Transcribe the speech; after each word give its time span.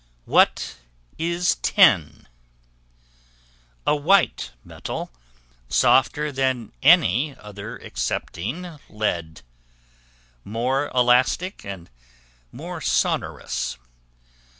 What 0.25 0.77
is 1.19 1.57
Tin? 1.61 2.27
A 3.85 3.95
white 3.95 4.49
metal, 4.65 5.11
softer 5.69 6.31
than 6.31 6.71
any 6.81 7.35
other 7.37 7.79
excepting 7.79 8.79
lead, 8.89 9.43
more 10.43 10.87
elastic, 10.95 11.63
and 11.63 11.87
more 12.51 12.81
sonorous. 12.81 13.77